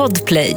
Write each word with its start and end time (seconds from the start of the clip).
Podplay. 0.00 0.56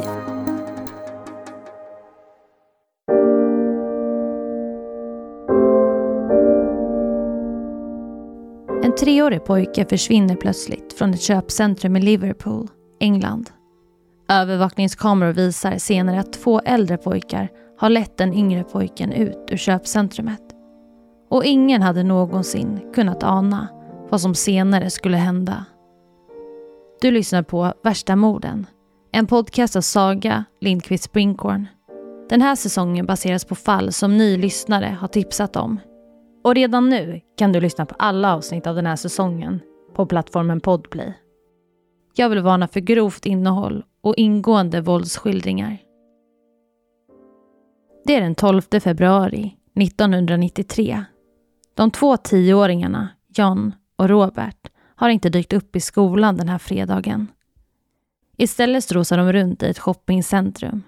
En 8.82 8.94
treårig 8.98 9.44
pojke 9.44 9.86
försvinner 9.90 10.36
plötsligt 10.36 10.92
från 10.92 11.10
ett 11.10 11.20
köpcentrum 11.20 11.96
i 11.96 12.00
Liverpool, 12.00 12.68
England. 13.00 13.50
Övervakningskameror 14.28 15.32
visar 15.32 15.78
senare 15.78 16.20
att 16.20 16.32
två 16.32 16.60
äldre 16.60 16.96
pojkar 16.96 17.48
har 17.78 17.90
lett 17.90 18.16
den 18.16 18.34
yngre 18.34 18.64
pojken 18.64 19.12
ut 19.12 19.48
ur 19.50 19.56
köpcentrumet. 19.56 20.42
Och 21.30 21.44
ingen 21.44 21.82
hade 21.82 22.02
någonsin 22.02 22.80
kunnat 22.94 23.22
ana 23.22 23.68
vad 24.10 24.20
som 24.20 24.34
senare 24.34 24.90
skulle 24.90 25.16
hända. 25.16 25.64
Du 27.00 27.10
lyssnar 27.10 27.42
på 27.42 27.72
Värsta 27.82 28.16
morden, 28.16 28.66
en 29.14 29.26
podcast 29.26 29.76
av 29.76 29.80
Saga 29.80 30.44
Lindqvist 30.60 31.04
Springhorn. 31.04 31.66
Den 32.28 32.42
här 32.42 32.56
säsongen 32.56 33.06
baseras 33.06 33.44
på 33.44 33.54
fall 33.54 33.92
som 33.92 34.16
ni 34.16 34.36
lyssnare 34.36 34.96
har 35.00 35.08
tipsat 35.08 35.56
om. 35.56 35.80
Och 36.44 36.54
redan 36.54 36.88
nu 36.88 37.20
kan 37.38 37.52
du 37.52 37.60
lyssna 37.60 37.86
på 37.86 37.94
alla 37.98 38.34
avsnitt 38.34 38.66
av 38.66 38.74
den 38.74 38.86
här 38.86 38.96
säsongen 38.96 39.60
på 39.94 40.06
plattformen 40.06 40.60
Podplay. 40.60 41.14
Jag 42.14 42.28
vill 42.28 42.40
varna 42.40 42.68
för 42.68 42.80
grovt 42.80 43.26
innehåll 43.26 43.84
och 44.02 44.14
ingående 44.16 44.80
våldsskildringar. 44.80 45.78
Det 48.04 48.16
är 48.16 48.20
den 48.20 48.34
12 48.34 48.62
februari 48.80 49.56
1993. 49.80 51.04
De 51.74 51.90
två 51.90 52.16
tioåringarna, 52.16 53.08
John 53.28 53.72
och 53.96 54.08
Robert, 54.08 54.70
har 54.96 55.08
inte 55.08 55.28
dykt 55.28 55.52
upp 55.52 55.76
i 55.76 55.80
skolan 55.80 56.36
den 56.36 56.48
här 56.48 56.58
fredagen. 56.58 57.28
Istället 58.36 58.84
strosade 58.84 59.22
de 59.22 59.32
runt 59.32 59.62
i 59.62 59.66
ett 59.66 59.78
shoppingcentrum. 59.78 60.82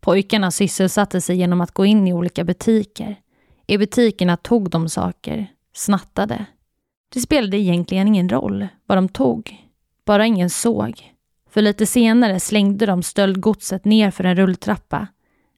Pojkarna 0.00 0.50
sysselsatte 0.50 1.20
sig 1.20 1.36
genom 1.36 1.60
att 1.60 1.72
gå 1.72 1.84
in 1.84 2.08
i 2.08 2.12
olika 2.12 2.44
butiker. 2.44 3.20
I 3.66 3.78
butikerna 3.78 4.36
tog 4.36 4.70
de 4.70 4.88
saker, 4.88 5.46
snattade. 5.74 6.44
Det 7.14 7.20
spelade 7.20 7.58
egentligen 7.58 8.08
ingen 8.08 8.28
roll 8.28 8.68
vad 8.86 8.98
de 8.98 9.08
tog. 9.08 9.56
Bara 10.04 10.26
ingen 10.26 10.50
såg. 10.50 11.14
För 11.50 11.62
lite 11.62 11.86
senare 11.86 12.40
slängde 12.40 12.86
de 12.86 13.02
stöldgodset 13.02 13.84
ner 13.84 14.10
för 14.10 14.24
en 14.24 14.36
rulltrappa. 14.36 15.06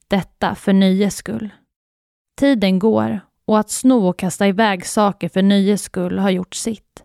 Detta 0.08 0.54
för 0.54 0.72
nöjes 0.72 1.16
skull. 1.16 1.50
Tiden 2.36 2.78
går 2.78 3.20
och 3.44 3.58
att 3.58 3.70
sno 3.70 4.08
och 4.08 4.18
kasta 4.18 4.48
iväg 4.48 4.86
saker 4.86 5.28
för 5.28 5.42
nöjes 5.42 5.82
skull 5.82 6.18
har 6.18 6.30
gjort 6.30 6.54
sitt. 6.54 7.04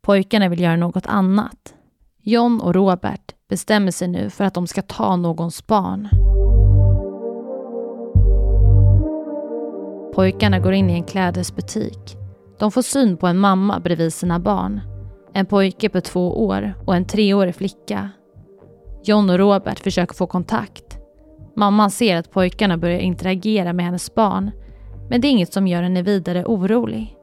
Pojkarna 0.00 0.48
vill 0.48 0.60
göra 0.60 0.76
något 0.76 1.06
annat. 1.06 1.74
John 2.22 2.60
och 2.60 2.74
Robert 2.74 3.33
bestämmer 3.48 3.90
sig 3.90 4.08
nu 4.08 4.30
för 4.30 4.44
att 4.44 4.54
de 4.54 4.66
ska 4.66 4.82
ta 4.82 5.16
någons 5.16 5.66
barn. 5.66 6.08
Pojkarna 10.14 10.58
går 10.58 10.72
in 10.72 10.90
i 10.90 10.92
en 10.92 11.04
klädesbutik. 11.04 12.16
De 12.58 12.70
får 12.70 12.82
syn 12.82 13.16
på 13.16 13.26
en 13.26 13.38
mamma 13.38 13.80
bredvid 13.80 14.12
sina 14.12 14.38
barn. 14.38 14.80
En 15.32 15.46
pojke 15.46 15.88
på 15.88 16.00
två 16.00 16.46
år 16.46 16.74
och 16.86 16.96
en 16.96 17.04
treårig 17.04 17.54
flicka. 17.54 18.10
John 19.04 19.30
och 19.30 19.38
Robert 19.38 19.78
försöker 19.78 20.14
få 20.14 20.26
kontakt. 20.26 20.98
Mamman 21.56 21.90
ser 21.90 22.16
att 22.16 22.30
pojkarna 22.30 22.78
börjar 22.78 22.98
interagera 22.98 23.72
med 23.72 23.84
hennes 23.84 24.14
barn 24.14 24.50
men 25.08 25.20
det 25.20 25.28
är 25.28 25.30
inget 25.30 25.52
som 25.52 25.66
gör 25.66 25.82
henne 25.82 26.02
vidare 26.02 26.44
orolig. 26.44 27.16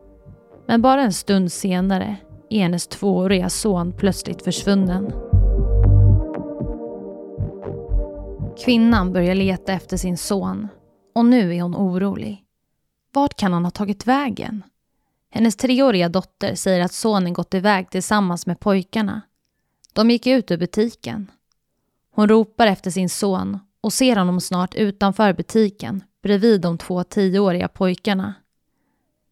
Men 0.67 0.81
bara 0.81 1.01
en 1.01 1.13
stund 1.13 1.51
senare 1.51 2.15
är 2.49 2.59
hennes 2.59 2.87
tvååriga 2.87 3.49
son 3.49 3.93
plötsligt 3.97 4.43
försvunnen. 4.43 5.13
Kvinnan 8.65 9.13
börjar 9.13 9.35
leta 9.35 9.73
efter 9.73 9.97
sin 9.97 10.17
son 10.17 10.67
och 11.15 11.25
nu 11.25 11.55
är 11.55 11.61
hon 11.61 11.75
orolig. 11.75 12.43
Vart 13.13 13.37
kan 13.37 13.53
han 13.53 13.63
ha 13.63 13.71
tagit 13.71 14.07
vägen? 14.07 14.63
Hennes 15.31 15.55
treåriga 15.55 16.09
dotter 16.09 16.55
säger 16.55 16.81
att 16.81 16.93
sonen 16.93 17.33
gått 17.33 17.53
iväg 17.53 17.89
tillsammans 17.89 18.45
med 18.47 18.59
pojkarna. 18.59 19.21
De 19.93 20.11
gick 20.11 20.27
ut 20.27 20.51
ur 20.51 20.57
butiken. 20.57 21.31
Hon 22.15 22.29
ropar 22.29 22.67
efter 22.67 22.91
sin 22.91 23.09
son 23.09 23.59
och 23.81 23.93
ser 23.93 24.15
honom 24.15 24.41
snart 24.41 24.75
utanför 24.75 25.33
butiken 25.33 26.03
bredvid 26.23 26.61
de 26.61 26.77
två 26.77 27.03
tioåriga 27.03 27.67
pojkarna. 27.67 28.33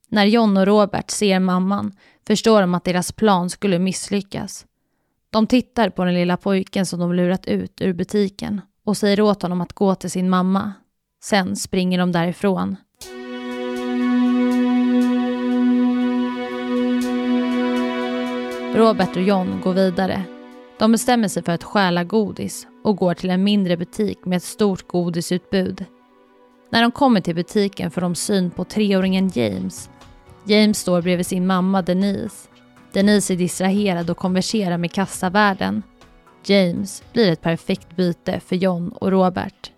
När 0.07 0.25
John 0.25 0.57
och 0.57 0.65
Robert 0.65 1.11
ser 1.11 1.39
mamman 1.39 1.91
förstår 2.27 2.61
de 2.61 2.75
att 2.75 2.83
deras 2.83 3.11
plan 3.11 3.49
skulle 3.49 3.79
misslyckas. 3.79 4.65
De 5.29 5.47
tittar 5.47 5.89
på 5.89 6.05
den 6.05 6.13
lilla 6.13 6.37
pojken 6.37 6.85
som 6.85 6.99
de 6.99 7.13
lurat 7.13 7.45
ut 7.45 7.81
ur 7.81 7.93
butiken 7.93 8.61
och 8.89 8.97
säger 8.97 9.21
åt 9.21 9.41
honom 9.41 9.61
att 9.61 9.73
gå 9.73 9.95
till 9.95 10.11
sin 10.11 10.29
mamma. 10.29 10.73
Sen 11.23 11.55
springer 11.55 11.99
de 11.99 12.11
därifrån. 12.11 12.75
Robert 18.75 19.15
och 19.15 19.21
John 19.21 19.61
går 19.63 19.73
vidare. 19.73 20.23
De 20.79 20.91
bestämmer 20.91 21.27
sig 21.27 21.43
för 21.43 21.51
att 21.51 21.63
stjäla 21.63 22.03
godis 22.03 22.67
och 22.83 22.97
går 22.97 23.13
till 23.13 23.29
en 23.29 23.43
mindre 23.43 23.77
butik 23.77 24.25
med 24.25 24.37
ett 24.37 24.43
stort 24.43 24.87
godisutbud. 24.87 25.85
När 26.69 26.81
de 26.81 26.91
kommer 26.91 27.21
till 27.21 27.35
butiken 27.35 27.91
får 27.91 28.01
de 28.01 28.15
syn 28.15 28.51
på 28.51 28.63
treåringen 28.63 29.31
James. 29.33 29.89
James 30.43 30.79
står 30.79 31.01
bredvid 31.01 31.25
sin 31.27 31.47
mamma 31.47 31.81
Denise. 31.81 32.49
Denise 32.93 33.33
är 33.33 33.37
distraherad 33.37 34.09
och 34.09 34.17
konverserar 34.17 34.77
med 34.77 34.91
kassavärden. 34.91 35.83
James 36.49 37.03
blir 37.13 37.31
ett 37.31 37.41
perfekt 37.41 37.95
byte 37.95 38.39
för 38.39 38.55
John 38.55 38.89
och 38.89 39.11
Robert. 39.11 39.71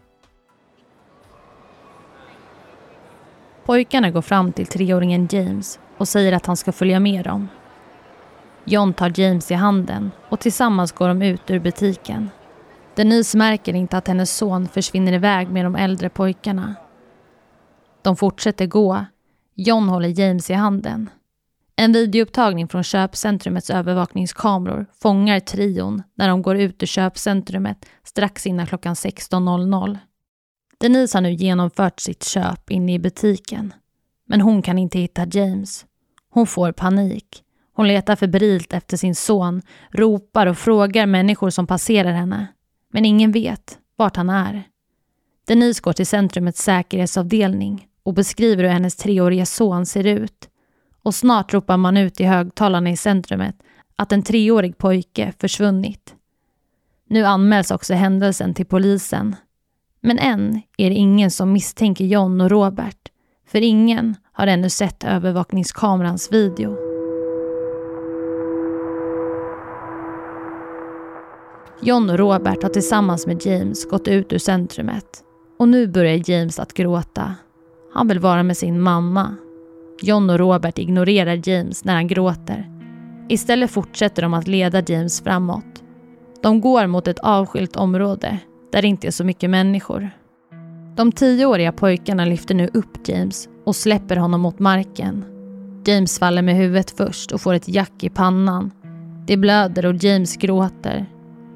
Pojkarna 3.66 4.12
går 4.12 4.22
fram 4.22 4.52
till 4.52 4.68
treåringen 4.68 5.28
James 5.32 5.80
och 5.98 6.08
säger 6.08 6.34
att 6.34 6.46
han 6.46 6.58
ska 6.58 6.72
följa 6.72 7.00
med 7.00 7.24
dem. 7.24 7.48
John 8.66 8.94
tar 8.94 9.20
James 9.20 9.52
i 9.52 9.54
handen 9.54 10.12
och 10.30 10.40
tillsammans 10.40 10.92
går 10.92 11.08
de 11.08 11.22
ut 11.22 11.52
ur 11.52 11.60
butiken. 11.60 12.30
Denise 12.96 13.38
märker 13.38 13.74
inte 13.74 13.98
att 13.98 14.08
hennes 14.08 14.38
son 14.38 14.68
försvinner 14.68 15.14
iväg 15.14 15.50
med 15.50 15.66
de 15.66 15.76
äldre 15.76 16.10
pojkarna. 16.10 16.76
De 18.02 18.16
fortsätter 18.16 18.66
gå. 18.66 19.06
John 19.56 19.90
håller 19.90 20.20
James 20.20 20.50
i 20.50 20.54
handen. 20.54 21.10
En 21.76 21.94
videoupptagning 21.94 22.68
från 22.68 22.84
köpcentrumets 22.84 23.70
övervakningskameror 23.70 24.86
fångar 25.02 25.40
trion 25.40 26.04
när 26.16 26.28
de 26.28 26.42
går 26.42 26.58
ut 26.58 26.84
ur 26.84 26.88
köpcentrumet 26.88 27.86
strax 28.04 28.48
innan 28.48 28.68
klockan 28.68 28.94
16.00. 28.94 29.98
Denise 30.80 31.18
har 31.18 31.22
nu 31.22 31.34
genomfört 31.34 32.00
sitt 32.00 32.24
köp 32.24 32.72
inne 32.72 32.94
i 32.94 33.00
butiken. 33.00 33.74
Men 34.28 34.42
hon 34.42 34.62
kan 34.62 34.78
inte 34.78 35.00
hitta 35.00 35.28
James. 35.32 35.86
Hon 36.30 36.48
får 36.48 36.72
panik. 36.72 37.44
Hon 37.74 37.88
letar 37.88 38.16
febrilt 38.16 38.74
efter 38.74 38.98
sin 38.98 39.16
son, 39.16 39.62
ropar 39.92 40.48
och 40.48 40.58
frågar 40.58 41.06
människor 41.06 41.50
som 41.50 41.68
passerar 41.68 42.12
henne. 42.12 42.48
Men 42.94 43.06
ingen 43.06 43.32
vet 43.32 43.78
vart 43.96 44.16
han 44.16 44.30
är. 44.30 44.64
Denise 45.48 45.82
går 45.82 45.94
till 45.94 46.08
centrumets 46.08 46.64
säkerhetsavdelning 46.64 47.88
och 48.04 48.14
beskriver 48.14 48.64
hur 48.64 48.72
hennes 48.72 48.96
treåriga 48.96 49.46
son 49.46 49.86
ser 49.86 50.08
ut. 50.08 50.50
Och 51.04 51.16
snart 51.16 51.54
ropar 51.54 51.78
man 51.78 51.98
ut 51.98 52.20
i 52.20 52.24
högtalarna 52.24 52.90
i 52.90 52.98
centrumet 52.98 53.56
att 53.96 54.12
en 54.12 54.24
treårig 54.24 54.78
pojke 54.78 55.34
försvunnit. 55.40 56.16
Nu 57.08 57.24
anmäls 57.26 57.72
också 57.72 57.94
händelsen 57.94 58.54
till 58.54 58.66
polisen. 58.66 59.36
Men 60.02 60.20
än 60.20 60.62
är 60.78 60.90
det 60.90 60.96
ingen 60.96 61.32
som 61.32 61.54
misstänker 61.54 62.06
John 62.06 62.42
och 62.42 62.50
Robert, 62.50 63.10
för 63.48 63.62
ingen 63.62 64.16
har 64.32 64.48
ännu 64.48 64.70
sett 64.70 65.04
övervakningskamerans 65.04 66.34
video. 66.34 66.78
John 71.82 72.10
och 72.10 72.18
Robert 72.18 72.64
har 72.64 72.70
tillsammans 72.70 73.28
med 73.28 73.46
James 73.46 73.90
gått 73.90 74.08
ut 74.08 74.34
ur 74.34 74.38
centrumet 74.38 75.24
och 75.60 75.68
nu 75.68 75.88
börjar 75.88 76.30
James 76.30 76.60
att 76.60 76.74
gråta. 76.74 77.36
Han 77.94 78.08
vill 78.08 78.20
vara 78.20 78.44
med 78.44 78.58
sin 78.58 78.82
mamma. 78.82 79.36
John 80.04 80.30
och 80.30 80.40
Robert 80.40 80.78
ignorerar 80.78 81.50
James 81.50 81.86
när 81.86 81.94
han 81.94 82.08
gråter. 82.08 82.70
Istället 83.30 83.72
fortsätter 83.72 84.22
de 84.22 84.34
att 84.34 84.48
leda 84.48 84.84
James 84.88 85.22
framåt. 85.22 85.84
De 86.44 86.62
går 86.62 86.88
mot 86.88 87.08
ett 87.08 87.20
avskilt 87.20 87.76
område 87.76 88.38
där 88.72 88.82
det 88.82 88.88
inte 88.88 89.08
är 89.08 89.12
så 89.12 89.24
mycket 89.24 89.50
människor. 89.50 90.10
De 90.96 91.12
tioåriga 91.12 91.72
pojkarna 91.72 92.26
lyfter 92.26 92.56
nu 92.56 92.70
upp 92.74 93.08
James 93.08 93.50
och 93.66 93.76
släpper 93.76 94.16
honom 94.16 94.42
mot 94.42 94.60
marken. 94.60 95.26
James 95.86 96.20
faller 96.20 96.42
med 96.42 96.56
huvudet 96.56 96.92
först 96.92 97.32
och 97.32 97.42
får 97.42 97.54
ett 97.54 97.68
jack 97.68 98.04
i 98.04 98.10
pannan. 98.10 98.72
Det 99.28 99.38
blöder 99.38 99.86
och 99.86 100.04
James 100.04 100.38
gråter. 100.38 101.06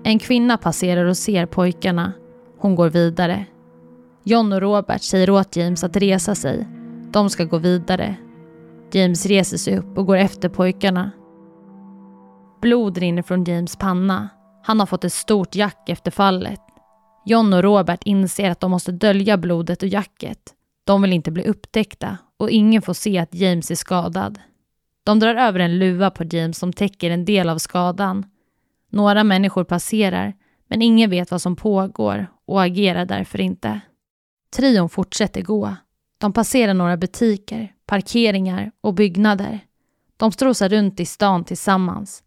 En 0.03 0.19
kvinna 0.19 0.57
passerar 0.57 1.05
och 1.05 1.17
ser 1.17 1.45
pojkarna. 1.45 2.13
Hon 2.59 2.75
går 2.75 2.89
vidare. 2.89 3.45
John 4.23 4.53
och 4.53 4.61
Robert 4.61 5.01
säger 5.01 5.29
åt 5.29 5.55
James 5.55 5.83
att 5.83 5.97
resa 5.97 6.35
sig. 6.35 6.67
De 7.11 7.29
ska 7.29 7.43
gå 7.43 7.57
vidare. 7.57 8.15
James 8.91 9.25
reser 9.25 9.57
sig 9.57 9.77
upp 9.77 9.97
och 9.97 10.05
går 10.05 10.17
efter 10.17 10.49
pojkarna. 10.49 11.11
Blod 12.61 12.97
rinner 12.97 13.21
från 13.21 13.43
James 13.43 13.75
panna. 13.75 14.29
Han 14.63 14.79
har 14.79 14.87
fått 14.87 15.03
ett 15.03 15.13
stort 15.13 15.55
jack 15.55 15.89
efter 15.89 16.11
fallet. 16.11 16.61
John 17.25 17.53
och 17.53 17.63
Robert 17.63 18.03
inser 18.05 18.51
att 18.51 18.59
de 18.59 18.71
måste 18.71 18.91
dölja 18.91 19.37
blodet 19.37 19.83
och 19.83 19.89
jacket. 19.89 20.39
De 20.83 21.01
vill 21.01 21.13
inte 21.13 21.31
bli 21.31 21.43
upptäckta 21.43 22.17
och 22.37 22.49
ingen 22.49 22.81
får 22.81 22.93
se 22.93 23.17
att 23.17 23.35
James 23.35 23.71
är 23.71 23.75
skadad. 23.75 24.39
De 25.03 25.19
drar 25.19 25.35
över 25.35 25.59
en 25.59 25.79
luva 25.79 26.11
på 26.11 26.23
James 26.23 26.57
som 26.57 26.73
täcker 26.73 27.11
en 27.11 27.25
del 27.25 27.49
av 27.49 27.57
skadan. 27.57 28.25
Några 28.91 29.23
människor 29.23 29.63
passerar, 29.63 30.33
men 30.67 30.81
ingen 30.81 31.09
vet 31.09 31.31
vad 31.31 31.41
som 31.41 31.55
pågår 31.55 32.27
och 32.45 32.63
agerar 32.63 33.05
därför 33.05 33.41
inte. 33.41 33.79
Trion 34.55 34.89
fortsätter 34.89 35.41
gå. 35.41 35.75
De 36.17 36.33
passerar 36.33 36.73
några 36.73 36.97
butiker, 36.97 37.73
parkeringar 37.85 38.71
och 38.81 38.93
byggnader. 38.93 39.59
De 40.17 40.31
strosar 40.31 40.69
runt 40.69 40.99
i 40.99 41.05
stan 41.05 41.43
tillsammans. 41.43 42.23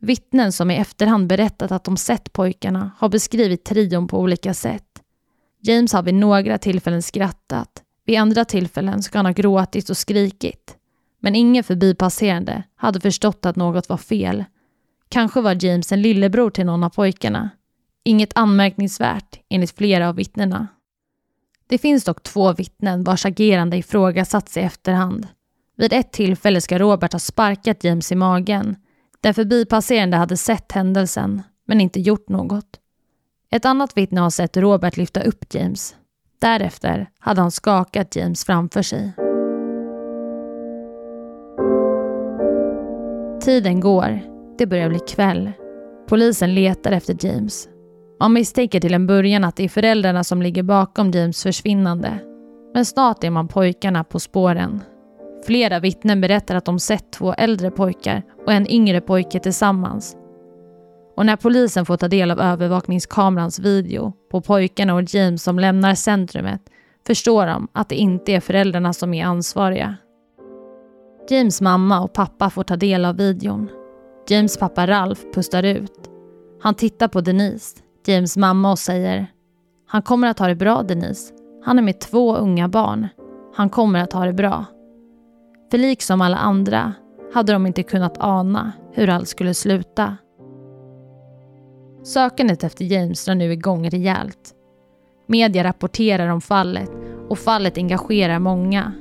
Vittnen 0.00 0.52
som 0.52 0.70
i 0.70 0.76
efterhand 0.76 1.26
berättat 1.26 1.72
att 1.72 1.84
de 1.84 1.96
sett 1.96 2.32
pojkarna 2.32 2.90
har 2.98 3.08
beskrivit 3.08 3.64
trion 3.64 4.08
på 4.08 4.20
olika 4.20 4.54
sätt. 4.54 5.02
James 5.60 5.92
har 5.92 6.02
vid 6.02 6.14
några 6.14 6.58
tillfällen 6.58 7.02
skrattat. 7.02 7.82
Vid 8.04 8.18
andra 8.18 8.44
tillfällen 8.44 9.02
ska 9.02 9.18
han 9.18 9.26
ha 9.26 9.32
gråtit 9.32 9.90
och 9.90 9.96
skrikit. 9.96 10.76
Men 11.20 11.34
ingen 11.34 11.64
förbipasserande 11.64 12.62
hade 12.76 13.00
förstått 13.00 13.46
att 13.46 13.56
något 13.56 13.88
var 13.88 13.96
fel. 13.96 14.44
Kanske 15.08 15.40
var 15.40 15.64
James 15.64 15.92
en 15.92 16.02
lillebror 16.02 16.50
till 16.50 16.66
någon 16.66 16.84
av 16.84 16.90
pojkarna. 16.90 17.50
Inget 18.04 18.38
anmärkningsvärt 18.38 19.40
enligt 19.48 19.76
flera 19.76 20.08
av 20.08 20.16
vittnena. 20.16 20.68
Det 21.68 21.78
finns 21.78 22.04
dock 22.04 22.22
två 22.22 22.52
vittnen 22.52 23.04
vars 23.04 23.26
agerande 23.26 23.76
ifrågasatts 23.76 24.56
i 24.56 24.60
efterhand. 24.60 25.26
Vid 25.76 25.92
ett 25.92 26.12
tillfälle 26.12 26.60
ska 26.60 26.78
Robert 26.78 27.12
ha 27.12 27.18
sparkat 27.18 27.84
James 27.84 28.12
i 28.12 28.14
magen. 28.14 28.76
Den 29.20 29.34
förbipasserande 29.34 30.16
hade 30.16 30.36
sett 30.36 30.72
händelsen, 30.72 31.42
men 31.66 31.80
inte 31.80 32.00
gjort 32.00 32.28
något. 32.28 32.80
Ett 33.50 33.64
annat 33.64 33.96
vittne 33.96 34.20
har 34.20 34.30
sett 34.30 34.56
Robert 34.56 34.96
lyfta 34.96 35.22
upp 35.22 35.54
James. 35.54 35.96
Därefter 36.38 37.10
hade 37.18 37.40
han 37.40 37.50
skakat 37.50 38.16
James 38.16 38.44
framför 38.44 38.82
sig. 38.82 39.12
Tiden 43.40 43.80
går. 43.80 44.20
Det 44.58 44.66
börjar 44.66 44.88
bli 44.88 44.98
kväll. 44.98 45.52
Polisen 46.08 46.54
letar 46.54 46.92
efter 46.92 47.16
James. 47.26 47.68
Man 48.20 48.32
misstänker 48.32 48.80
till 48.80 48.94
en 48.94 49.06
början 49.06 49.44
att 49.44 49.56
det 49.56 49.64
är 49.64 49.68
föräldrarna 49.68 50.24
som 50.24 50.42
ligger 50.42 50.62
bakom 50.62 51.10
James 51.10 51.42
försvinnande. 51.42 52.18
Men 52.74 52.84
snart 52.84 53.24
är 53.24 53.30
man 53.30 53.48
pojkarna 53.48 54.04
på 54.04 54.20
spåren. 54.20 54.80
Flera 55.46 55.80
vittnen 55.80 56.20
berättar 56.20 56.54
att 56.56 56.64
de 56.64 56.78
sett 56.78 57.12
två 57.12 57.32
äldre 57.32 57.70
pojkar 57.70 58.22
och 58.46 58.52
en 58.52 58.70
yngre 58.70 59.00
pojke 59.00 59.40
tillsammans. 59.40 60.16
Och 61.16 61.26
när 61.26 61.36
polisen 61.36 61.86
får 61.86 61.96
ta 61.96 62.08
del 62.08 62.30
av 62.30 62.40
övervakningskamerans 62.40 63.58
video 63.58 64.12
på 64.30 64.40
pojkarna 64.40 64.94
och 64.94 65.14
James 65.14 65.42
som 65.42 65.58
lämnar 65.58 65.94
centrumet 65.94 66.62
förstår 67.06 67.46
de 67.46 67.68
att 67.72 67.88
det 67.88 67.96
inte 67.96 68.32
är 68.32 68.40
föräldrarna 68.40 68.92
som 68.92 69.14
är 69.14 69.24
ansvariga. 69.24 69.96
James 71.30 71.60
mamma 71.60 72.00
och 72.00 72.12
pappa 72.12 72.50
får 72.50 72.62
ta 72.62 72.76
del 72.76 73.04
av 73.04 73.16
videon. 73.16 73.68
James 74.28 74.56
pappa 74.58 74.86
Ralph 74.86 75.20
pustar 75.34 75.62
ut. 75.62 76.10
Han 76.60 76.74
tittar 76.74 77.08
på 77.08 77.20
Denise, 77.20 77.76
James 78.06 78.36
mamma 78.36 78.70
och 78.70 78.78
säger 78.78 79.26
Han 79.86 80.02
kommer 80.02 80.28
att 80.28 80.38
ha 80.38 80.46
det 80.46 80.54
bra 80.54 80.82
Denise. 80.82 81.34
Han 81.64 81.78
är 81.78 81.82
med 81.82 82.00
två 82.00 82.36
unga 82.36 82.68
barn. 82.68 83.08
Han 83.54 83.70
kommer 83.70 84.02
att 84.02 84.12
ha 84.12 84.24
det 84.24 84.32
bra. 84.32 84.64
För 85.70 85.78
liksom 85.78 86.20
alla 86.20 86.36
andra 86.36 86.92
hade 87.34 87.52
de 87.52 87.66
inte 87.66 87.82
kunnat 87.82 88.18
ana 88.18 88.72
hur 88.92 89.08
allt 89.08 89.28
skulle 89.28 89.54
sluta. 89.54 90.16
Sökandet 92.04 92.64
efter 92.64 92.84
James 92.84 93.24
drar 93.24 93.34
nu 93.34 93.52
igång 93.52 93.90
rejält. 93.90 94.54
Media 95.26 95.64
rapporterar 95.64 96.28
om 96.28 96.40
fallet 96.40 96.90
och 97.28 97.38
fallet 97.38 97.78
engagerar 97.78 98.38
många. 98.38 98.92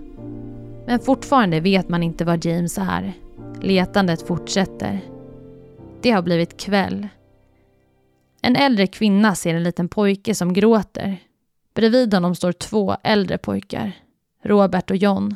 Men 0.86 1.00
fortfarande 1.00 1.60
vet 1.60 1.90
man 1.90 2.04
inte 2.04 2.26
var 2.26 2.48
James 2.48 2.78
är. 2.78 3.14
Letandet 3.62 4.28
fortsätter. 4.28 5.00
Det 6.02 6.12
har 6.12 6.22
blivit 6.22 6.60
kväll. 6.60 7.08
En 8.48 8.56
äldre 8.56 8.88
kvinna 8.88 9.36
ser 9.36 9.56
en 9.56 9.64
liten 9.64 9.90
pojke 9.90 10.36
som 10.36 10.54
gråter. 10.54 11.18
Bredvid 11.74 12.14
honom 12.14 12.36
står 12.36 12.52
två 12.52 12.98
äldre 13.04 13.38
pojkar, 13.38 13.92
Robert 14.44 14.92
och 14.92 14.98
John. 14.98 15.36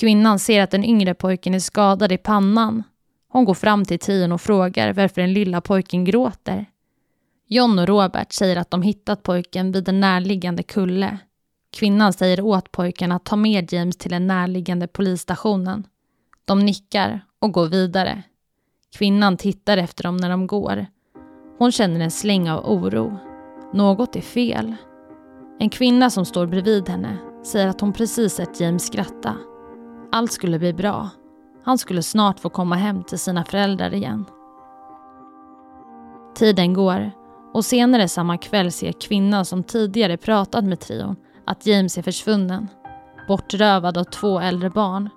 Kvinnan 0.00 0.38
ser 0.38 0.62
att 0.62 0.70
den 0.70 0.84
yngre 0.84 1.14
pojken 1.14 1.54
är 1.54 1.58
skadad 1.58 2.12
i 2.12 2.18
pannan. 2.18 2.82
Hon 3.28 3.44
går 3.44 3.54
fram 3.54 3.84
till 3.84 3.98
Tion 3.98 4.32
och 4.32 4.40
frågar 4.40 4.92
varför 4.92 5.20
den 5.20 5.32
lilla 5.32 5.60
pojken 5.60 6.04
gråter. 6.04 6.66
John 7.46 7.78
och 7.78 7.88
Robert 7.88 8.32
säger 8.32 8.56
att 8.56 8.70
de 8.70 8.82
hittat 8.82 9.22
pojken 9.22 9.72
vid 9.72 9.88
en 9.88 10.00
närliggande 10.00 10.62
kulle. 10.62 11.18
Kvinnan 11.70 12.12
säger 12.12 12.40
åt 12.40 12.72
pojken 12.72 13.12
att 13.12 13.24
ta 13.24 13.36
med 13.36 13.72
James 13.72 13.96
till 13.96 14.10
den 14.10 14.26
närliggande 14.26 14.86
polisstationen. 14.86 15.86
De 16.44 16.58
nickar 16.58 17.20
och 17.38 17.52
går 17.52 17.66
vidare. 17.66 18.22
Kvinnan 18.96 19.36
tittar 19.36 19.76
efter 19.76 20.04
dem 20.04 20.16
när 20.16 20.30
de 20.30 20.46
går. 20.46 20.86
Hon 21.62 21.72
känner 21.72 22.00
en 22.00 22.10
släng 22.10 22.50
av 22.50 22.70
oro. 22.70 23.18
Något 23.72 24.16
är 24.16 24.20
fel. 24.20 24.74
En 25.58 25.70
kvinna 25.70 26.10
som 26.10 26.24
står 26.24 26.46
bredvid 26.46 26.88
henne 26.88 27.16
säger 27.44 27.68
att 27.68 27.80
hon 27.80 27.92
precis 27.92 28.32
sett 28.32 28.60
James 28.60 28.86
skratta. 28.86 29.36
Allt 30.12 30.32
skulle 30.32 30.58
bli 30.58 30.72
bra. 30.72 31.10
Han 31.64 31.78
skulle 31.78 32.02
snart 32.02 32.40
få 32.40 32.48
komma 32.48 32.74
hem 32.74 33.02
till 33.04 33.18
sina 33.18 33.44
föräldrar 33.44 33.94
igen. 33.94 34.24
Tiden 36.34 36.74
går 36.74 37.10
och 37.54 37.64
senare 37.64 38.08
samma 38.08 38.38
kväll 38.38 38.72
ser 38.72 38.92
kvinnan 38.92 39.44
som 39.44 39.62
tidigare 39.62 40.16
pratat 40.16 40.64
med 40.64 40.80
trion 40.80 41.16
att 41.46 41.66
James 41.66 41.98
är 41.98 42.02
försvunnen. 42.02 42.68
Bortrövad 43.28 43.98
av 43.98 44.04
två 44.04 44.40
äldre 44.40 44.70
barn. 44.70 45.08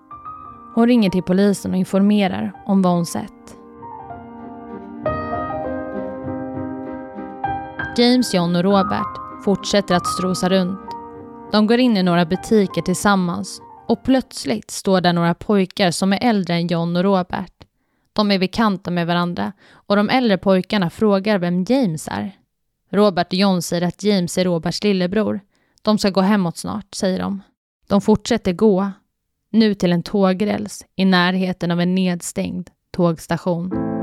Hon 0.76 0.88
ringer 0.88 1.10
till 1.10 1.24
polisen 1.24 1.72
och 1.72 1.78
informerar 1.78 2.64
om 2.66 2.82
vad 2.82 2.94
hon 2.94 3.06
sett. 3.06 3.35
James, 7.98 8.34
John 8.34 8.56
och 8.56 8.64
Robert 8.64 9.44
fortsätter 9.46 9.96
att 9.96 10.08
strosa 10.08 10.50
runt. 10.50 10.80
De 11.52 11.68
går 11.68 11.80
in 11.80 11.98
i 11.98 12.04
några 12.04 12.26
butiker 12.26 12.82
tillsammans 12.82 13.62
och 13.88 14.04
plötsligt 14.04 14.72
står 14.72 15.02
där 15.02 15.14
några 15.14 15.34
pojkar 15.34 15.92
som 15.92 16.14
är 16.14 16.20
äldre 16.22 16.54
än 16.54 16.68
John 16.68 16.96
och 16.96 17.04
Robert. 17.04 17.52
De 18.14 18.32
är 18.32 18.40
bekanta 18.40 18.92
med 18.92 19.08
varandra 19.08 19.52
och 19.72 19.96
de 19.96 20.10
äldre 20.10 20.38
pojkarna 20.38 20.90
frågar 20.90 21.40
vem 21.40 21.66
James 21.70 22.08
är. 22.08 22.32
Robert 22.92 23.28
och 23.28 23.34
John 23.34 23.62
säger 23.62 23.88
att 23.88 24.04
James 24.04 24.38
är 24.38 24.46
Roberts 24.46 24.84
lillebror. 24.84 25.40
De 25.82 25.98
ska 25.98 26.10
gå 26.10 26.22
hemåt 26.22 26.58
snart, 26.58 26.96
säger 26.96 27.20
de. 27.20 27.42
De 27.88 28.02
fortsätter 28.02 28.54
gå, 28.54 28.92
nu 29.50 29.74
till 29.74 29.92
en 29.94 30.04
tågräls 30.04 30.86
i 30.96 31.06
närheten 31.06 31.72
av 31.72 31.82
en 31.82 31.96
nedstängd 31.96 32.70
tågstation. 32.92 33.95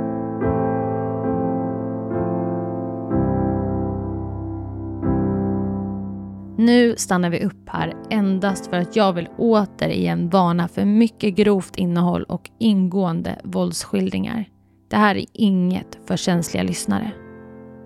Nu 6.63 6.97
stannar 6.97 7.31
vi 7.31 7.45
upp 7.45 7.69
här 7.69 7.95
endast 8.11 8.67
för 8.67 8.77
att 8.77 8.97
jag 8.97 9.13
vill 9.13 9.29
återigen 9.37 10.29
varna 10.29 10.69
för 10.69 10.85
mycket 10.85 11.35
grovt 11.35 11.77
innehåll 11.77 12.23
och 12.23 12.51
ingående 12.59 13.39
våldsskildringar. 13.45 14.45
Det 14.91 14.97
här 14.97 15.15
är 15.15 15.25
inget 15.33 15.99
för 16.07 16.17
känsliga 16.17 16.63
lyssnare. 16.63 17.13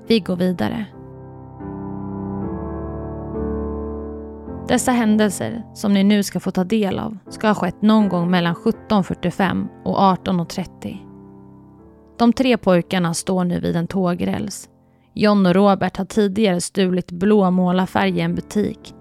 Vi 0.07 0.21
går 0.21 0.37
vidare. 0.37 0.87
Dessa 4.69 4.93
händelser 4.93 5.63
som 5.75 5.95
ni 5.95 6.05
nu 6.05 6.23
ska 6.23 6.41
få 6.41 6.51
ta 6.51 6.65
del 6.65 6.99
av 6.99 7.19
ska 7.29 7.47
ha 7.47 7.55
skett 7.55 7.83
någon 7.83 8.09
gång 8.09 8.31
mellan 8.31 8.55
17.45 8.55 9.69
och 9.85 9.99
18.30. 9.99 10.97
De 12.19 12.33
tre 12.33 12.57
pojkarna 12.57 13.15
står 13.15 13.45
nu 13.45 13.61
vid 13.61 13.77
en 13.77 13.87
tågräls 13.87 14.69
John 15.19 15.47
och 15.47 15.55
Robert 15.55 15.97
har 15.97 16.05
tidigare 16.05 16.61
stulit 16.61 17.11
blå 17.13 17.51
målarfärg 17.51 18.19
i 18.19 18.21
en 18.21 18.35
butik. 18.35 18.95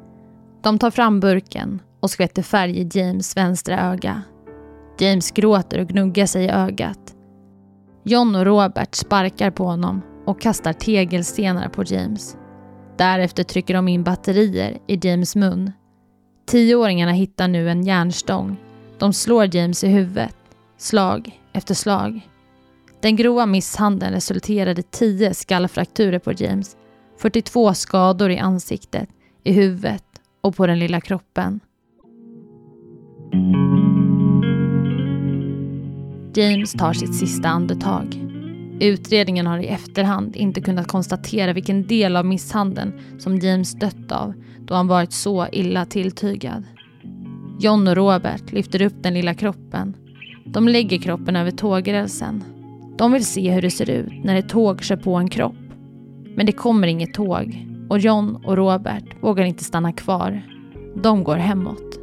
De 0.64 0.80
tar 0.80 0.92
fram 0.92 1.20
burken 1.20 1.82
och 2.00 2.10
skvätter 2.10 2.42
färg 2.42 2.80
i 2.80 2.90
James 2.94 3.38
vänstra 3.38 3.80
öga. 3.80 4.22
James 5.00 5.32
gråter 5.32 5.82
och 5.82 5.88
gnuggar 5.88 6.26
sig 6.26 6.46
i 6.46 6.50
ögat. 6.50 7.16
John 8.04 8.36
och 8.36 8.46
Robert 8.46 8.96
sparkar 8.96 9.52
på 9.52 9.66
honom 9.66 10.02
och 10.26 10.42
kastar 10.42 10.74
tegelstenar 10.74 11.70
på 11.70 11.84
James. 11.84 12.38
Därefter 12.98 13.44
trycker 13.44 13.74
de 13.74 13.88
in 13.88 14.04
batterier 14.04 14.78
i 14.88 15.08
James 15.08 15.36
mun. 15.36 15.72
Tioåringarna 16.48 17.12
hittar 17.12 17.48
nu 17.48 17.70
en 17.70 17.84
järnstång. 17.84 18.58
De 18.98 19.14
slår 19.14 19.56
James 19.56 19.84
i 19.84 19.88
huvudet, 19.88 20.36
slag 20.78 21.40
efter 21.54 21.74
slag. 21.74 22.22
Den 23.06 23.16
grova 23.16 23.46
misshandeln 23.46 24.14
resulterade 24.14 24.82
i 24.82 24.84
10 24.84 25.34
skallfrakturer 25.34 26.20
på 26.20 26.32
James, 26.32 26.78
42 27.18 27.74
skador 27.74 28.32
i 28.32 28.38
ansiktet, 28.38 29.10
i 29.44 29.54
huvudet 29.54 30.04
och 30.42 30.56
på 30.56 30.68
den 30.68 30.80
lilla 30.80 31.02
kroppen. 31.02 31.60
James 36.36 36.74
tar 36.74 36.94
sitt 36.94 37.16
sista 37.16 37.50
andetag. 37.50 38.06
Utredningen 38.80 39.48
har 39.48 39.60
i 39.60 39.68
efterhand 39.68 40.36
inte 40.36 40.62
kunnat 40.62 40.88
konstatera 40.88 41.54
vilken 41.54 41.88
del 41.88 42.16
av 42.16 42.26
misshandeln 42.26 43.20
som 43.20 43.38
James 43.38 43.74
dött 43.74 44.12
av 44.12 44.34
då 44.60 44.74
han 44.74 44.88
varit 44.88 45.14
så 45.14 45.48
illa 45.52 45.86
tilltygad. 45.86 46.64
John 47.60 47.88
och 47.88 47.96
Robert 47.96 48.52
lyfter 48.52 48.82
upp 48.82 49.04
den 49.04 49.14
lilla 49.14 49.34
kroppen. 49.34 49.96
De 50.46 50.68
lägger 50.68 50.98
kroppen 50.98 51.36
över 51.36 51.52
tågrälsen. 51.52 52.55
De 52.98 53.12
vill 53.12 53.26
se 53.26 53.52
hur 53.52 53.62
det 53.62 53.72
ser 53.72 53.90
ut 53.90 54.24
när 54.24 54.36
ett 54.36 54.50
tåg 54.50 54.84
kör 54.84 54.96
på 54.96 55.16
en 55.16 55.30
kropp. 55.30 55.56
Men 56.36 56.46
det 56.46 56.52
kommer 56.52 56.88
inget 56.88 57.14
tåg 57.14 57.68
och 57.90 58.00
John 58.00 58.36
och 58.46 58.58
Robert 58.58 59.24
vågar 59.24 59.44
inte 59.44 59.64
stanna 59.64 59.94
kvar. 59.94 60.42
De 60.96 61.24
går 61.24 61.36
hemåt. 61.36 62.00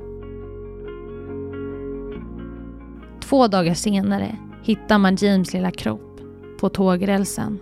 Två 3.21 3.49
dagar 3.49 3.75
senare 3.75 4.37
hittar 4.63 4.99
man 4.99 5.17
James 5.17 5.53
lilla 5.53 5.71
kropp 5.71 6.21
på 6.61 6.69
tågrälsen. 6.69 7.59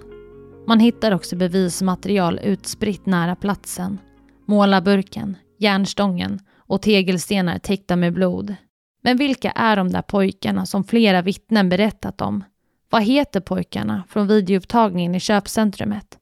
Man 0.67 0.81
hittar 0.81 1.13
också 1.13 1.37
bevismaterial 1.37 2.41
utspritt 2.45 3.07
nära 3.07 3.37
platsen. 3.37 3.99
Målarburken, 4.47 5.37
järnstången 5.59 6.39
och 6.57 6.83
tegelstenar 6.83 7.59
täckta 7.59 7.97
med 7.97 8.13
blod. 8.13 8.55
Men 9.03 9.17
vilka 9.17 9.51
är 9.51 9.77
de 9.77 9.89
där 9.89 10.03
pojkarna 10.03 10.67
som 10.67 10.85
flera 10.85 11.23
vittnen 11.23 11.69
berättat 11.69 12.21
om? 12.21 12.45
Vad 12.91 13.03
heter 13.03 13.41
pojkarna 13.41 14.05
från 14.09 14.27
videoupptagningen 14.27 15.15
i 15.15 15.21
köpcentrumet? 15.21 16.19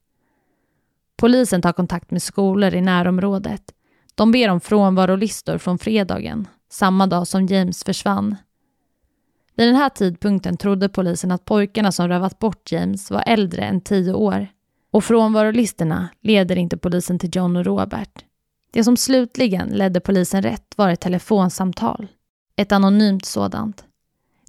Polisen 1.17 1.61
tar 1.61 1.73
kontakt 1.73 2.11
med 2.11 2.23
skolor 2.23 2.73
i 2.73 2.81
närområdet. 2.81 3.61
De 4.15 4.31
ber 4.31 4.49
om 4.49 4.61
frånvarolistor 4.61 5.57
från 5.57 5.77
fredagen, 5.77 6.47
samma 6.69 7.07
dag 7.07 7.27
som 7.27 7.45
James 7.45 7.83
försvann. 7.83 8.35
Vid 9.55 9.67
den 9.67 9.75
här 9.75 9.89
tidpunkten 9.89 10.57
trodde 10.57 10.89
polisen 10.89 11.31
att 11.31 11.45
pojkarna 11.45 11.91
som 11.91 12.07
rövat 12.07 12.39
bort 12.39 12.71
James 12.71 13.11
var 13.11 13.23
äldre 13.27 13.61
än 13.61 13.81
tio 13.81 14.13
år. 14.13 14.47
Och 14.91 15.03
frånvarolistorna 15.03 16.09
leder 16.21 16.55
inte 16.55 16.77
polisen 16.77 17.19
till 17.19 17.29
John 17.33 17.55
och 17.55 17.65
Robert. 17.65 18.25
Det 18.71 18.83
som 18.83 18.97
slutligen 18.97 19.69
ledde 19.69 19.99
polisen 19.99 20.41
rätt 20.41 20.73
var 20.75 20.89
ett 20.89 21.01
telefonsamtal. 21.01 22.07
Ett 22.55 22.71
anonymt 22.71 23.25
sådant. 23.25 23.85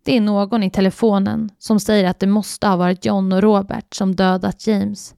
Det 0.03 0.17
är 0.17 0.21
någon 0.21 0.63
i 0.63 0.71
telefonen 0.71 1.51
som 1.59 1.81
säger 1.81 2.11
att 2.11 2.21
det 2.21 2.27
måste 2.27 2.67
ha 2.67 2.77
varit 2.77 3.05
John 3.05 3.33
och 3.33 3.43
Robert 3.43 3.95
som 3.95 4.17
dödat 4.17 4.67
James. 4.67 5.15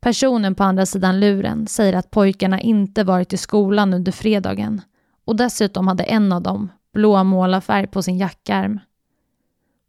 Personen 0.00 0.54
på 0.54 0.64
andra 0.64 0.86
sidan 0.86 1.20
luren 1.20 1.66
säger 1.66 1.92
att 1.92 2.10
pojkarna 2.10 2.60
inte 2.60 3.04
varit 3.04 3.32
i 3.32 3.36
skolan 3.36 3.94
under 3.94 4.12
fredagen 4.12 4.82
och 5.24 5.36
dessutom 5.36 5.88
hade 5.88 6.04
en 6.04 6.32
av 6.32 6.42
dem 6.42 6.72
blå 6.92 7.24
målarfärg 7.24 7.86
på 7.86 8.02
sin 8.02 8.18
jackärm. 8.18 8.80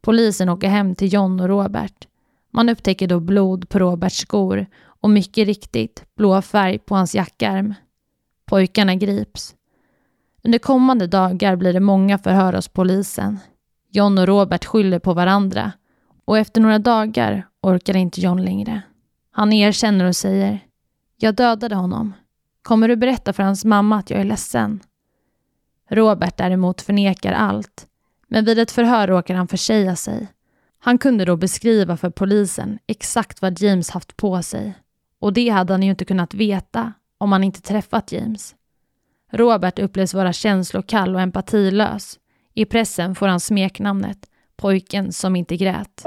Polisen 0.02 0.50
åker 0.50 0.68
hem 0.68 0.96
till 0.96 1.14
John 1.14 1.40
och 1.40 1.48
Robert. 1.48 2.08
Man 2.52 2.70
upptäcker 2.70 3.08
då 3.08 3.20
blod 3.20 3.70
på 3.70 3.80
Roberts 3.80 4.18
skor 4.18 4.66
och 4.84 5.10
mycket 5.10 5.46
riktigt 5.46 6.06
blå 6.16 6.42
färg 6.42 6.80
på 6.80 6.96
hans 6.96 7.16
jackärm. 7.16 7.74
Pojkarna 8.46 8.96
grips. 8.96 9.56
Under 10.44 10.60
kommande 10.60 11.08
dagar 11.08 11.56
blir 11.56 11.74
det 11.74 11.80
många 11.80 12.18
förhör 12.18 12.54
hos 12.54 12.68
polisen. 12.68 13.40
John 13.94 14.18
och 14.18 14.28
Robert 14.28 14.66
skyller 14.66 15.00
på 15.00 15.14
varandra 15.14 15.72
och 16.26 16.38
efter 16.38 16.62
några 16.62 16.80
dagar 16.80 17.48
orkar 17.62 17.96
inte 17.96 18.22
John 18.22 18.44
längre. 18.44 18.82
Han 19.32 19.54
erkänner 19.54 20.06
och 20.06 20.16
säger 20.16 20.60
Jag 21.18 21.36
dödade 21.36 21.76
honom. 21.76 22.14
Kommer 22.62 22.88
du 22.88 22.96
berätta 22.96 23.34
för 23.34 23.44
hans 23.44 23.66
mamma 23.66 23.98
att 23.98 24.10
jag 24.10 24.20
är 24.20 24.26
ledsen? 24.26 24.80
Robert 25.90 26.38
däremot 26.38 26.82
förnekar 26.82 27.34
allt 27.34 27.88
men 28.28 28.46
vid 28.46 28.60
ett 28.60 28.72
förhör 28.72 29.08
råkar 29.08 29.36
han 29.36 29.48
försäga 29.48 29.96
sig. 29.96 30.28
Han 30.80 30.98
kunde 30.98 31.26
då 31.26 31.38
beskriva 31.38 31.98
för 31.98 32.10
polisen 32.10 32.80
exakt 32.88 33.42
vad 33.42 33.62
James 33.62 33.90
haft 33.90 34.18
på 34.18 34.42
sig. 34.44 34.74
Och 35.20 35.34
det 35.34 35.50
hade 35.50 35.74
han 35.74 35.84
ju 35.84 35.90
inte 35.90 36.06
kunnat 36.06 36.34
veta 36.34 36.94
om 37.18 37.32
han 37.32 37.44
inte 37.44 37.62
träffat 37.62 38.12
James. 38.12 38.56
Robert 39.32 39.80
upplevs 39.80 40.14
vara 40.14 40.34
känslokall 40.34 41.16
och 41.16 41.22
empatilös. 41.22 42.20
I 42.54 42.66
pressen 42.66 43.16
får 43.16 43.28
han 43.28 43.40
smeknamnet 43.40 44.18
pojken 44.56 45.12
som 45.12 45.36
inte 45.36 45.58
grät. 45.58 46.04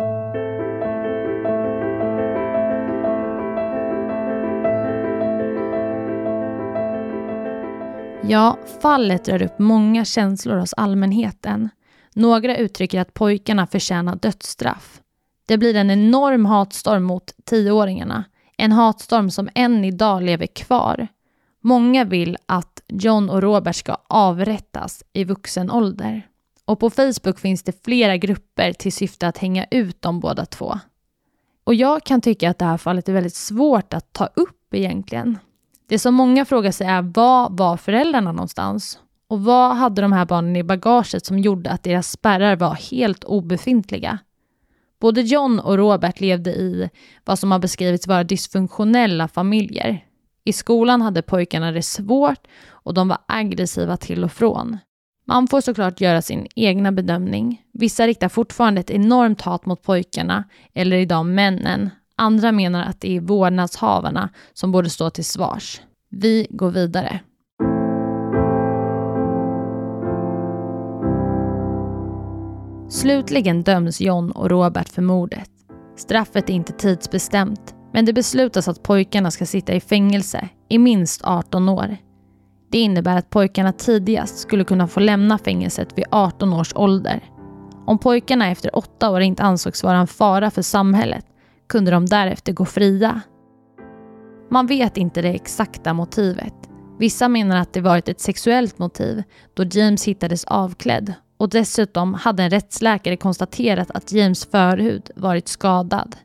Ja, 8.26 8.58
fallet 8.82 9.28
rör 9.28 9.42
upp 9.42 9.58
många 9.58 10.04
känslor 10.04 10.56
hos 10.56 10.74
allmänheten. 10.74 11.68
Några 12.14 12.56
uttrycker 12.56 13.00
att 13.00 13.14
pojkarna 13.14 13.66
förtjänar 13.66 14.16
dödsstraff. 14.16 15.00
Det 15.46 15.58
blir 15.58 15.76
en 15.76 15.90
enorm 15.90 16.46
hatstorm 16.46 17.04
mot 17.04 17.34
tioåringarna. 17.44 18.24
En 18.56 18.72
hatstorm 18.72 19.30
som 19.30 19.48
än 19.54 19.84
idag 19.84 20.22
lever 20.22 20.46
kvar. 20.46 21.08
Många 21.60 22.04
vill 22.04 22.36
att 22.46 22.82
John 22.88 23.30
och 23.30 23.42
Robert 23.42 23.76
ska 23.76 23.96
avrättas 24.08 25.04
i 25.12 25.24
vuxen 25.24 25.70
ålder. 25.70 26.26
Och 26.64 26.80
på 26.80 26.90
Facebook 26.90 27.38
finns 27.38 27.62
det 27.62 27.85
flera 27.85 28.16
grupper 28.16 28.73
till 28.73 28.92
syfte 28.92 29.28
att 29.28 29.38
hänga 29.38 29.66
ut 29.71 30.02
de 30.02 30.21
båda 30.21 30.47
två. 30.47 30.78
Och 31.64 31.75
jag 31.75 32.04
kan 32.04 32.21
tycka 32.21 32.50
att 32.50 32.59
det 32.59 32.64
här 32.64 32.76
fallet 32.76 33.09
är 33.09 33.12
väldigt 33.12 33.35
svårt 33.35 33.94
att 33.94 34.12
ta 34.12 34.26
upp 34.26 34.75
egentligen. 34.75 35.38
Det 35.88 35.99
som 35.99 36.14
många 36.14 36.44
frågar 36.44 36.73
sig 36.73 36.87
är, 36.87 37.02
var 37.02 37.50
var 37.50 37.76
föräldrarna 37.76 38.33
någonstans? 38.33 38.99
Och 39.28 39.44
vad 39.44 39.76
hade 39.76 40.02
de 40.02 40.12
här 40.12 40.25
barnen 40.25 40.56
i 40.56 40.62
bagaget 40.62 41.26
som 41.26 41.38
gjorde 41.38 41.71
att 41.71 41.83
deras 41.83 42.11
spärrar 42.11 42.56
var 42.56 42.75
helt 42.75 43.25
obefintliga? 43.25 44.18
Både 45.00 45.21
John 45.21 45.61
och 45.61 45.76
Robert 45.76 46.21
levde 46.21 46.50
i 46.50 46.90
vad 47.25 47.38
som 47.38 47.52
har 47.52 47.59
beskrivits 47.59 48.06
vara 48.06 48.25
dysfunktionella 48.25 49.28
familjer. 49.28 50.04
I 50.44 50.52
skolan 50.52 51.02
hade 51.02 51.23
pojkarna 51.23 51.73
det 51.73 51.83
svårt 51.83 52.47
och 52.68 52.94
de 52.94 53.09
var 53.09 53.18
aggressiva 53.28 53.97
till 53.97 54.25
och 54.25 54.33
från. 54.33 54.78
Man 55.26 55.47
får 55.47 55.61
såklart 55.61 56.00
göra 56.00 56.23
sin 56.23 56.47
egna 56.54 56.93
bedömning. 56.93 57.62
Vissa 57.73 58.07
riktar 58.07 58.28
fortfarande 58.28 58.81
ett 58.81 58.90
enormt 58.90 59.40
hat 59.40 59.66
mot 59.66 59.83
pojkarna, 59.83 60.45
eller 60.75 60.97
idag 60.97 61.26
männen. 61.26 61.90
Andra 62.16 62.52
menar 62.52 62.85
att 62.85 63.00
det 63.00 63.16
är 63.16 63.21
vårdnadshavarna 63.21 64.28
som 64.52 64.73
borde 64.73 64.90
stå 64.90 65.11
till 65.11 65.25
svars. 65.25 65.81
Vi 66.11 66.47
går 66.50 66.71
vidare. 66.71 67.21
Slutligen 72.90 73.62
döms 73.62 74.00
John 74.00 74.31
och 74.31 74.50
Robert 74.50 74.88
för 74.88 75.02
mordet. 75.02 75.50
Straffet 75.97 76.50
är 76.50 76.54
inte 76.54 76.73
tidsbestämt, 76.73 77.75
men 77.93 78.04
det 78.04 78.12
beslutas 78.12 78.69
att 78.69 78.83
pojkarna 78.83 79.31
ska 79.31 79.47
sitta 79.47 79.75
i 79.75 79.81
fängelse 79.81 80.49
i 80.69 80.78
minst 80.78 81.25
18 81.25 81.69
år. 81.69 81.97
Det 82.75 82.78
innebär 82.78 83.16
att 83.16 83.31
pojkarna 83.31 83.73
tidigast 83.73 84.38
skulle 84.38 84.64
kunna 84.64 84.88
få 84.88 85.00
lämna 85.00 85.38
fängelset 85.38 85.99
vid 85.99 86.04
18 86.11 86.52
års 86.52 86.73
ålder. 86.75 87.21
Om 87.87 87.99
pojkarna 87.99 88.50
efter 88.50 88.76
åtta 88.76 89.11
år 89.11 89.21
inte 89.21 89.43
ansågs 89.43 89.83
vara 89.83 89.99
en 89.99 90.07
fara 90.07 90.50
för 90.50 90.62
samhället 90.62 91.26
kunde 91.69 91.90
de 91.90 92.07
därefter 92.07 92.52
gå 92.52 92.64
fria. 92.64 93.21
Man 94.50 94.66
vet 94.66 94.97
inte 94.97 95.23
det 95.23 95.28
exakta 95.28 95.93
motivet. 95.93 96.54
Vissa 96.99 97.28
menar 97.28 97.57
att 97.57 97.73
det 97.73 97.81
varit 97.81 98.09
ett 98.09 98.21
sexuellt 98.21 98.78
motiv 98.78 99.23
då 99.54 99.64
James 99.64 100.04
hittades 100.04 100.45
avklädd 100.45 101.14
och 101.37 101.49
dessutom 101.49 102.14
hade 102.14 102.43
en 102.43 102.50
rättsläkare 102.50 103.16
konstaterat 103.16 103.90
att 103.90 104.12
James 104.12 104.45
förhud 104.45 105.11
varit 105.16 105.49
skadad. 105.49 106.16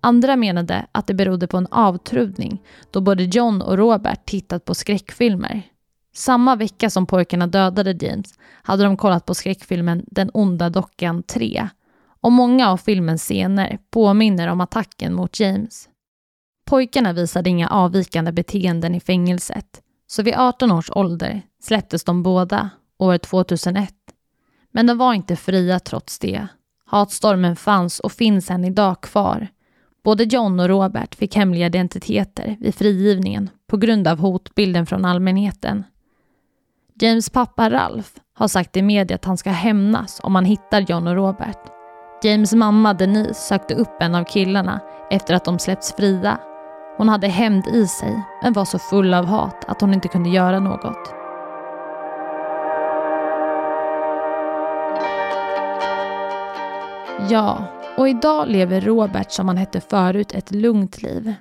Andra 0.00 0.36
menade 0.36 0.86
att 0.92 1.06
det 1.06 1.14
berodde 1.14 1.46
på 1.46 1.56
en 1.56 1.68
avtrubbning 1.70 2.62
då 2.90 3.00
både 3.00 3.24
John 3.24 3.62
och 3.62 3.78
Robert 3.78 4.26
tittat 4.26 4.64
på 4.64 4.74
skräckfilmer. 4.74 5.71
Samma 6.14 6.56
vecka 6.56 6.90
som 6.90 7.06
pojkarna 7.06 7.46
dödade 7.46 8.06
James 8.06 8.34
hade 8.62 8.84
de 8.84 8.96
kollat 8.96 9.26
på 9.26 9.34
skräckfilmen 9.34 10.04
Den 10.06 10.30
onda 10.34 10.70
dockan 10.70 11.22
3 11.22 11.68
och 12.20 12.32
många 12.32 12.70
av 12.70 12.76
filmens 12.76 13.22
scener 13.22 13.78
påminner 13.90 14.48
om 14.48 14.60
attacken 14.60 15.14
mot 15.14 15.40
James. 15.40 15.88
Pojkarna 16.66 17.12
visade 17.12 17.50
inga 17.50 17.68
avvikande 17.68 18.32
beteenden 18.32 18.94
i 18.94 19.00
fängelset 19.00 19.82
så 20.06 20.22
vid 20.22 20.34
18 20.34 20.72
års 20.72 20.90
ålder 20.90 21.42
släpptes 21.62 22.04
de 22.04 22.22
båda 22.22 22.70
år 22.98 23.18
2001 23.18 23.94
men 24.72 24.86
de 24.86 24.98
var 24.98 25.14
inte 25.14 25.36
fria 25.36 25.80
trots 25.80 26.18
det. 26.18 26.46
Hatstormen 26.84 27.56
fanns 27.56 28.00
och 28.00 28.12
finns 28.12 28.50
än 28.50 28.64
idag 28.64 29.00
kvar. 29.00 29.48
Både 30.04 30.24
John 30.24 30.60
och 30.60 30.68
Robert 30.68 31.14
fick 31.14 31.36
hemliga 31.36 31.66
identiteter 31.66 32.56
vid 32.60 32.74
frigivningen 32.74 33.50
på 33.66 33.76
grund 33.76 34.08
av 34.08 34.18
hotbilden 34.18 34.86
från 34.86 35.04
allmänheten. 35.04 35.84
James 37.02 37.30
pappa 37.30 37.70
Ralph 37.70 38.08
har 38.34 38.48
sagt 38.48 38.76
i 38.76 38.82
media 38.82 39.14
att 39.14 39.24
han 39.24 39.36
ska 39.36 39.50
hämnas 39.50 40.20
om 40.22 40.34
han 40.34 40.44
hittar 40.44 40.80
John 40.80 41.06
och 41.06 41.14
Robert. 41.14 41.58
James 42.22 42.54
mamma 42.54 42.94
Denise 42.94 43.34
sökte 43.34 43.74
upp 43.74 44.02
en 44.02 44.14
av 44.14 44.24
killarna 44.24 44.80
efter 45.10 45.34
att 45.34 45.44
de 45.44 45.58
släppts 45.58 45.94
fria. 45.96 46.38
Hon 46.96 47.08
hade 47.08 47.28
hämnd 47.28 47.66
i 47.66 47.86
sig 47.86 48.22
men 48.42 48.52
var 48.52 48.64
så 48.64 48.78
full 48.78 49.14
av 49.14 49.24
hat 49.24 49.64
att 49.68 49.80
hon 49.80 49.94
inte 49.94 50.08
kunde 50.08 50.30
göra 50.30 50.60
något. 50.60 51.14
Ja, 57.30 57.64
Och 57.96 58.08
idag 58.08 58.48
lever 58.48 58.80
Robert, 58.80 59.30
som 59.30 59.48
han 59.48 59.56
hette 59.56 59.80
förut, 59.80 60.32
ett 60.34 60.50
lugnt 60.50 61.02
liv. 61.02 61.34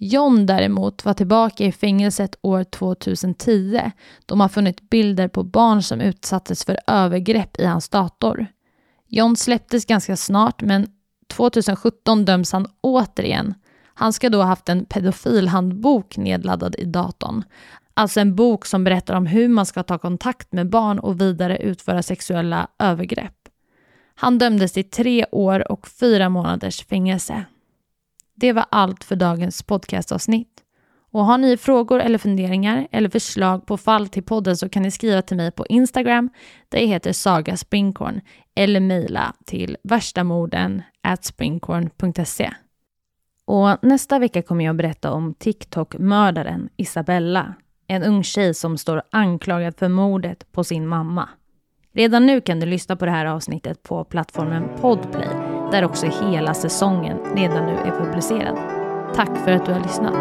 John 0.00 0.46
däremot 0.46 1.04
var 1.04 1.14
tillbaka 1.14 1.64
i 1.64 1.72
fängelset 1.72 2.38
år 2.42 2.64
2010 2.64 3.90
då 4.26 4.36
man 4.36 4.48
funnit 4.48 4.90
bilder 4.90 5.28
på 5.28 5.42
barn 5.42 5.82
som 5.82 6.00
utsattes 6.00 6.64
för 6.64 6.78
övergrepp 6.86 7.60
i 7.60 7.64
hans 7.64 7.88
dator. 7.88 8.46
John 9.08 9.36
släpptes 9.36 9.84
ganska 9.84 10.16
snart 10.16 10.62
men 10.62 10.86
2017 11.28 12.24
döms 12.24 12.52
han 12.52 12.66
återigen. 12.80 13.54
Han 13.94 14.12
ska 14.12 14.28
då 14.28 14.38
ha 14.38 14.44
haft 14.44 14.68
en 14.68 14.84
pedofilhandbok 14.84 16.16
nedladdad 16.16 16.74
i 16.78 16.84
datorn. 16.84 17.44
Alltså 17.94 18.20
en 18.20 18.34
bok 18.34 18.66
som 18.66 18.84
berättar 18.84 19.14
om 19.14 19.26
hur 19.26 19.48
man 19.48 19.66
ska 19.66 19.82
ta 19.82 19.98
kontakt 19.98 20.52
med 20.52 20.70
barn 20.70 20.98
och 20.98 21.20
vidare 21.20 21.58
utföra 21.58 22.02
sexuella 22.02 22.68
övergrepp. 22.78 23.34
Han 24.14 24.38
dömdes 24.38 24.72
till 24.72 24.90
tre 24.90 25.26
år 25.32 25.72
och 25.72 25.88
fyra 25.88 26.28
månaders 26.28 26.86
fängelse. 26.86 27.44
Det 28.40 28.52
var 28.52 28.66
allt 28.70 29.04
för 29.04 29.16
dagens 29.16 29.62
podcastavsnitt. 29.62 30.48
Och 31.10 31.24
har 31.24 31.38
ni 31.38 31.56
frågor 31.56 32.00
eller 32.00 32.18
funderingar 32.18 32.88
eller 32.90 33.08
förslag 33.08 33.66
på 33.66 33.76
fall 33.76 34.08
till 34.08 34.22
podden 34.22 34.56
så 34.56 34.68
kan 34.68 34.82
ni 34.82 34.90
skriva 34.90 35.22
till 35.22 35.36
mig 35.36 35.50
på 35.50 35.66
Instagram 35.66 36.30
där 36.68 36.78
jag 36.78 36.86
heter 36.86 37.12
Saga 37.12 37.56
Springkorn 37.56 38.20
eller 38.54 38.80
mejla 38.80 39.34
till 39.46 39.76
värstamorden 39.82 40.82
springkorn.se. 41.20 42.50
Och 43.44 43.84
nästa 43.84 44.18
vecka 44.18 44.42
kommer 44.42 44.64
jag 44.64 44.76
berätta 44.76 45.12
om 45.12 45.34
TikTok-mördaren 45.34 46.68
Isabella. 46.76 47.54
En 47.86 48.02
ung 48.02 48.22
tjej 48.22 48.54
som 48.54 48.78
står 48.78 49.02
anklagad 49.10 49.78
för 49.78 49.88
mordet 49.88 50.52
på 50.52 50.64
sin 50.64 50.86
mamma. 50.86 51.28
Redan 51.94 52.26
nu 52.26 52.40
kan 52.40 52.60
du 52.60 52.66
lyssna 52.66 52.96
på 52.96 53.04
det 53.04 53.10
här 53.10 53.26
avsnittet 53.26 53.82
på 53.82 54.04
plattformen 54.04 54.68
Podplay 54.80 55.57
där 55.70 55.84
också 55.84 56.06
hela 56.06 56.54
säsongen 56.54 57.18
redan 57.34 57.66
nu 57.66 57.72
är 57.72 58.04
publicerad. 58.04 58.58
Tack 59.14 59.38
för 59.44 59.52
att 59.52 59.66
du 59.66 59.72
har 59.72 59.80
lyssnat. 59.80 60.14